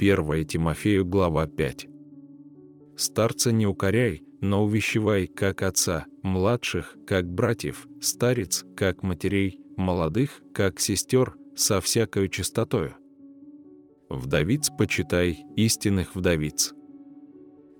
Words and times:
1 0.00 0.46
Тимофею, 0.46 1.04
глава 1.04 1.48
5. 1.48 1.88
Старца 2.96 3.50
не 3.50 3.66
укоряй, 3.66 4.22
но 4.40 4.64
увещевай, 4.64 5.26
как 5.26 5.62
отца, 5.62 6.06
младших, 6.22 6.96
как 7.04 7.28
братьев, 7.28 7.88
старец, 8.00 8.64
как 8.76 9.02
матерей, 9.02 9.60
молодых, 9.76 10.40
как 10.54 10.78
сестер, 10.78 11.34
со 11.56 11.80
всякою 11.80 12.28
чистотою. 12.28 12.94
Вдовиц 14.08 14.70
почитай, 14.78 15.44
истинных 15.56 16.14
вдовиц. 16.14 16.74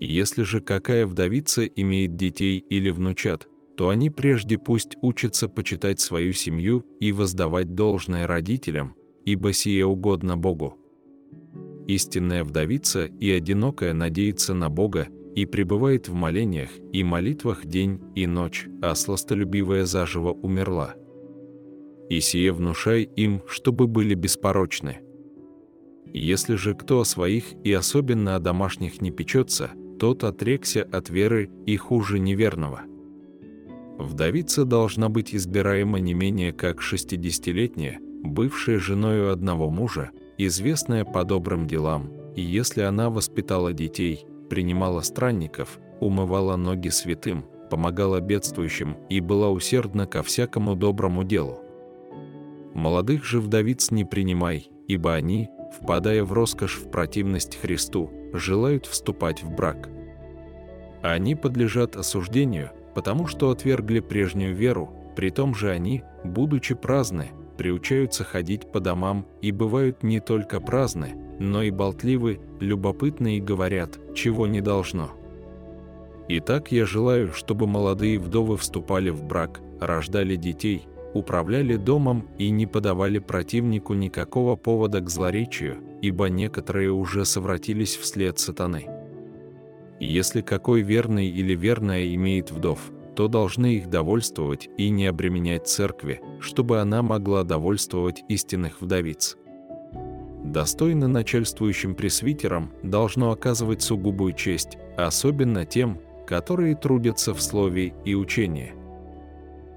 Если 0.00 0.42
же 0.42 0.62
какая 0.62 1.06
вдовица 1.06 1.66
имеет 1.66 2.16
детей 2.16 2.64
или 2.70 2.88
внучат, 2.88 3.46
то 3.76 3.90
они 3.90 4.08
прежде 4.08 4.56
пусть 4.56 4.96
учатся 5.02 5.50
почитать 5.50 6.00
свою 6.00 6.32
семью 6.32 6.86
и 6.98 7.12
воздавать 7.12 7.74
должное 7.74 8.26
родителям, 8.26 8.94
ибо 9.26 9.52
сие 9.52 9.84
угодно 9.84 10.38
Богу. 10.38 10.78
Истинная 11.86 12.42
вдовица 12.42 13.04
и 13.04 13.30
одинокая 13.30 13.92
надеется 13.92 14.54
на 14.54 14.68
Бога 14.68 15.08
и 15.36 15.46
пребывает 15.46 16.08
в 16.08 16.14
молениях 16.14 16.70
и 16.92 17.04
молитвах 17.04 17.64
день 17.66 18.00
и 18.14 18.26
ночь, 18.26 18.66
а 18.82 18.94
сластолюбивая 18.94 19.84
заживо 19.84 20.32
умерла. 20.32 20.94
И 22.08 22.20
сие 22.20 22.52
внушай 22.52 23.02
им, 23.02 23.42
чтобы 23.46 23.86
были 23.86 24.14
беспорочны. 24.14 24.98
Если 26.12 26.54
же 26.54 26.74
кто 26.74 27.00
о 27.00 27.04
своих 27.04 27.44
и 27.64 27.72
особенно 27.72 28.36
о 28.36 28.40
домашних 28.40 29.00
не 29.00 29.10
печется, 29.10 29.70
тот 29.98 30.24
отрекся 30.24 30.82
от 30.82 31.10
веры 31.10 31.50
и 31.66 31.76
хуже 31.76 32.18
неверного. 32.18 32.82
Вдовица 33.98 34.64
должна 34.64 35.08
быть 35.08 35.34
избираема 35.34 36.00
не 36.00 36.14
менее 36.14 36.52
как 36.52 36.82
шестидесятилетняя, 36.82 37.98
бывшая 38.22 38.78
женою 38.78 39.30
одного 39.30 39.70
мужа, 39.70 40.10
известная 40.38 41.04
по 41.04 41.24
добрым 41.24 41.66
делам, 41.66 42.10
и 42.34 42.42
если 42.42 42.82
она 42.82 43.10
воспитала 43.10 43.72
детей, 43.72 44.26
принимала 44.48 45.00
странников, 45.00 45.78
умывала 46.00 46.56
ноги 46.56 46.88
святым, 46.88 47.44
помогала 47.70 48.20
бедствующим 48.20 48.96
и 49.08 49.20
была 49.20 49.50
усердна 49.50 50.06
ко 50.06 50.22
всякому 50.22 50.76
доброму 50.76 51.24
делу. 51.24 51.60
Молодых 52.74 53.24
же 53.24 53.40
вдовиц 53.40 53.90
не 53.90 54.04
принимай, 54.04 54.70
ибо 54.86 55.14
они, 55.14 55.48
впадая 55.80 56.22
в 56.24 56.32
роскошь 56.32 56.76
в 56.76 56.90
противность 56.90 57.56
Христу, 57.56 58.10
желают 58.32 58.86
вступать 58.86 59.42
в 59.42 59.50
брак. 59.50 59.88
Они 61.02 61.34
подлежат 61.34 61.96
осуждению, 61.96 62.70
потому 62.94 63.26
что 63.26 63.50
отвергли 63.50 64.00
прежнюю 64.00 64.54
веру, 64.54 64.90
при 65.16 65.30
том 65.30 65.54
же 65.54 65.70
они, 65.70 66.02
будучи 66.24 66.74
праздны, 66.74 67.30
приучаются 67.56 68.24
ходить 68.24 68.70
по 68.70 68.80
домам 68.80 69.26
и 69.42 69.52
бывают 69.52 70.02
не 70.02 70.20
только 70.20 70.60
праздны, 70.60 71.14
но 71.38 71.62
и 71.62 71.70
болтливы, 71.70 72.40
любопытны 72.60 73.36
и 73.36 73.40
говорят, 73.40 73.98
чего 74.14 74.46
не 74.46 74.60
должно. 74.60 75.10
Итак, 76.28 76.72
я 76.72 76.86
желаю, 76.86 77.32
чтобы 77.32 77.66
молодые 77.66 78.18
вдовы 78.18 78.56
вступали 78.56 79.10
в 79.10 79.22
брак, 79.22 79.60
рождали 79.80 80.36
детей, 80.36 80.88
управляли 81.14 81.76
домом 81.76 82.28
и 82.36 82.50
не 82.50 82.66
подавали 82.66 83.18
противнику 83.18 83.94
никакого 83.94 84.56
повода 84.56 85.00
к 85.00 85.08
злоречию, 85.08 85.78
ибо 86.02 86.26
некоторые 86.26 86.90
уже 86.90 87.24
совратились 87.24 87.96
вслед 87.96 88.38
сатаны. 88.38 88.86
Если 89.98 90.42
какой 90.42 90.82
верный 90.82 91.28
или 91.28 91.54
верная 91.54 92.14
имеет 92.14 92.50
вдов, 92.50 92.90
то 93.16 93.28
должны 93.28 93.76
их 93.76 93.88
довольствовать 93.88 94.68
и 94.76 94.90
не 94.90 95.06
обременять 95.06 95.66
церкви, 95.66 96.20
чтобы 96.38 96.80
она 96.80 97.02
могла 97.02 97.42
довольствовать 97.44 98.22
истинных 98.28 98.82
вдовиц. 98.82 99.36
Достойно 100.44 101.08
начальствующим 101.08 101.94
пресвитерам 101.94 102.72
должно 102.82 103.32
оказывать 103.32 103.82
сугубую 103.82 104.32
честь, 104.34 104.78
особенно 104.96 105.64
тем, 105.64 105.98
которые 106.26 106.76
трудятся 106.76 107.32
в 107.34 107.40
слове 107.40 107.94
и 108.04 108.14
учении. 108.14 108.74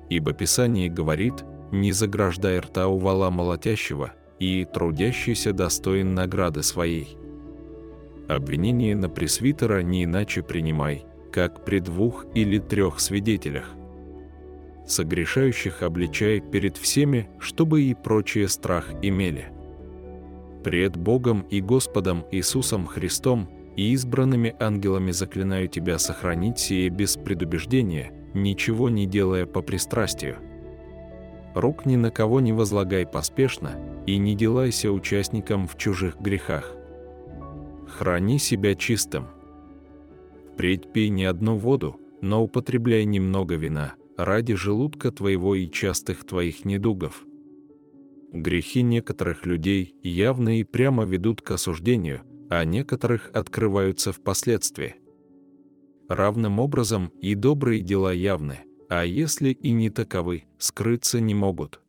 Ибо 0.10 0.34
Писание 0.34 0.90
говорит 0.90 1.46
«Не 1.72 1.92
заграждай 1.92 2.60
рта 2.60 2.88
у 2.88 2.98
вала 2.98 3.30
молотящего, 3.30 4.14
и 4.40 4.66
трудящийся 4.66 5.54
достоин 5.54 6.14
награды 6.14 6.62
своей». 6.62 7.18
Обвинение 8.28 8.96
на 8.96 9.10
пресвитера 9.10 9.82
не 9.82 10.04
иначе 10.04 10.44
принимай, 10.44 11.06
как 11.32 11.66
при 11.66 11.80
двух 11.80 12.26
или 12.34 12.60
трех 12.60 13.00
свидетелях. 13.00 13.76
Согрешающих 14.86 15.84
обличай 15.84 16.40
перед 16.40 16.78
всеми, 16.78 17.30
чтобы 17.40 17.84
и 17.84 17.94
прочие 17.94 18.48
страх 18.48 18.90
имели. 19.02 19.50
Пред 20.64 20.98
Богом 20.98 21.42
и 21.42 21.62
Господом 21.62 22.26
Иисусом 22.32 22.88
Христом 22.88 23.50
и 23.76 23.94
избранными 23.94 24.56
ангелами 24.60 25.12
заклинаю 25.12 25.68
тебя 25.68 26.00
сохранить 26.00 26.60
сие 26.60 26.90
без 26.90 27.16
предубеждения, 27.18 28.12
ничего 28.34 28.90
не 28.90 29.06
делая 29.06 29.46
по 29.46 29.62
пристрастию. 29.62 30.38
Рук 31.56 31.86
ни 31.86 31.96
на 31.96 32.12
кого 32.12 32.42
не 32.42 32.52
возлагай 32.52 33.06
поспешно 33.06 33.72
и 34.06 34.18
не 34.18 34.36
делайся 34.36 34.92
участником 34.92 35.68
в 35.68 35.78
чужих 35.78 36.20
грехах. 36.20 36.76
Храни 37.88 38.38
себя 38.40 38.76
чистым– 38.76 39.28
Впредь 40.60 40.92
пей 40.92 41.08
не 41.08 41.24
одну 41.24 41.56
воду, 41.56 42.02
но 42.20 42.44
употребляй 42.44 43.06
немного 43.06 43.56
вина, 43.56 43.94
ради 44.18 44.56
желудка 44.56 45.10
твоего 45.10 45.56
и 45.56 45.70
частых 45.70 46.26
твоих 46.26 46.66
недугов. 46.66 47.24
Грехи 48.34 48.82
некоторых 48.82 49.46
людей 49.46 49.96
явно 50.04 50.60
и 50.60 50.66
прямо 50.66 51.06
ведут 51.06 51.42
к 51.42 51.52
осуждению, 51.52 52.24
а 52.50 52.66
некоторых 52.66 53.32
открываются 53.34 54.12
впоследствии. 54.12 54.98
Равным 56.10 56.60
образом 56.60 57.14
и 57.22 57.36
добрые 57.36 57.80
дела 57.80 58.12
явны, 58.12 58.60
а 58.90 59.06
если 59.06 59.52
и 59.52 59.72
не 59.72 59.90
таковы, 59.90 60.44
скрыться 60.58 61.22
не 61.22 61.36
могут. 61.36 61.80